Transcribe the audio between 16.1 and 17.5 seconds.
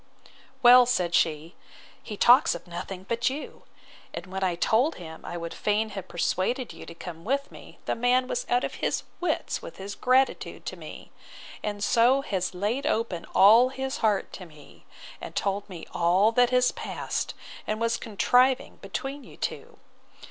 that has passed,